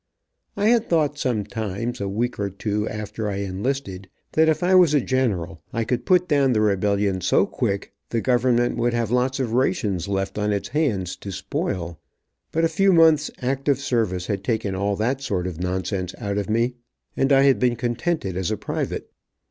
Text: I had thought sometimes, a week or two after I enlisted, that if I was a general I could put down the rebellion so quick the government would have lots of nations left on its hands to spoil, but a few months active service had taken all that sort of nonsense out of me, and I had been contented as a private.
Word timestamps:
I 0.57 0.69
had 0.69 0.89
thought 0.89 1.19
sometimes, 1.19 2.01
a 2.01 2.09
week 2.09 2.39
or 2.39 2.49
two 2.49 2.89
after 2.89 3.29
I 3.29 3.35
enlisted, 3.45 4.09
that 4.31 4.49
if 4.49 4.63
I 4.63 4.73
was 4.73 4.95
a 4.95 4.99
general 4.99 5.61
I 5.71 5.83
could 5.83 6.07
put 6.07 6.27
down 6.27 6.53
the 6.53 6.61
rebellion 6.61 7.21
so 7.21 7.45
quick 7.45 7.93
the 8.09 8.19
government 8.19 8.77
would 8.77 8.95
have 8.95 9.11
lots 9.11 9.39
of 9.39 9.53
nations 9.53 10.07
left 10.07 10.39
on 10.39 10.51
its 10.51 10.69
hands 10.69 11.15
to 11.17 11.31
spoil, 11.31 11.99
but 12.51 12.65
a 12.65 12.67
few 12.67 12.91
months 12.91 13.29
active 13.43 13.77
service 13.77 14.25
had 14.25 14.43
taken 14.43 14.73
all 14.73 14.95
that 14.95 15.21
sort 15.21 15.45
of 15.45 15.59
nonsense 15.61 16.15
out 16.17 16.39
of 16.39 16.49
me, 16.49 16.73
and 17.15 17.31
I 17.31 17.43
had 17.43 17.59
been 17.59 17.75
contented 17.75 18.35
as 18.35 18.49
a 18.49 18.57
private. 18.57 19.11